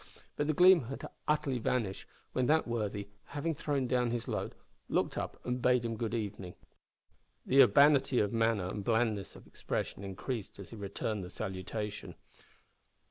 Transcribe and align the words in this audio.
But 0.35 0.47
the 0.47 0.55
gleam 0.55 0.85
had 0.85 1.05
utterly 1.27 1.59
vanished 1.59 2.07
when 2.33 2.47
that 2.47 2.67
worthy, 2.67 3.09
having 3.25 3.53
thrown 3.53 3.85
down 3.85 4.09
his 4.09 4.27
load, 4.27 4.55
looked 4.89 5.15
up 5.15 5.39
and 5.45 5.61
bade 5.61 5.85
him 5.85 5.95
good 5.95 6.15
evening. 6.15 6.55
The 7.45 7.61
urbanity 7.61 8.17
of 8.19 8.33
manner 8.33 8.65
and 8.67 8.83
blandness 8.83 9.35
of 9.35 9.45
expression 9.45 10.03
increased 10.03 10.57
as 10.57 10.71
he 10.71 10.75
returned 10.75 11.23
the 11.23 11.29
salutation. 11.29 12.15